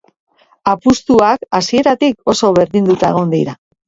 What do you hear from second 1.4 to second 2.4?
hasieratik